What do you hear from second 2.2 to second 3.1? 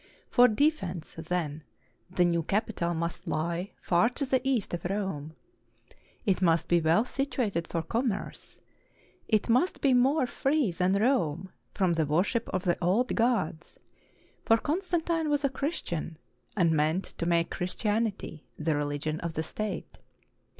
new capital